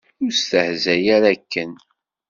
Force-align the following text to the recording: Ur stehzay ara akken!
Ur 0.23 0.31
stehzay 0.33 1.05
ara 1.15 1.29
akken! 1.35 1.71